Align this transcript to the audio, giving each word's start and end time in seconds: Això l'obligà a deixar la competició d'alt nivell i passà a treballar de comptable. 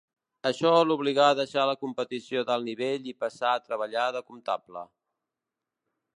Això 0.49 0.69
l'obligà 0.91 1.27
a 1.33 1.35
deixar 1.39 1.65
la 1.71 1.75
competició 1.81 2.43
d'alt 2.47 2.67
nivell 2.71 3.07
i 3.13 3.17
passà 3.25 3.53
a 3.53 3.61
treballar 3.69 4.09
de 4.17 4.27
comptable. 4.33 4.87